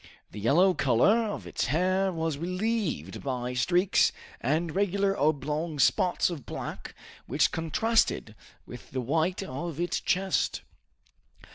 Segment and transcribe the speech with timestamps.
[0.31, 6.43] The yellow color of its hair was relieved by streaks and regular oblong spots of
[6.43, 6.95] black,
[7.27, 8.33] which contrasted
[8.65, 10.63] with the white of its chest.